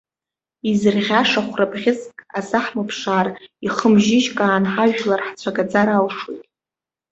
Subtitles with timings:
[0.69, 3.27] Изырӷьаша хәрабӷьыцк азаҳмыԥшаар
[3.65, 6.45] ихымжьыжькаан ҳажәлар ҳцәагаӡар алшоит.